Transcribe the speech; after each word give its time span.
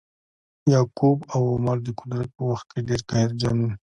یعقوب 0.73 1.17
او 1.33 1.41
عمرو 1.53 1.85
د 1.87 1.89
قدرت 1.99 2.29
په 2.37 2.41
وخت 2.49 2.67
کې 2.73 2.79
ډیر 2.87 3.01
قهرجن 3.09 3.57
وه. 3.63 3.73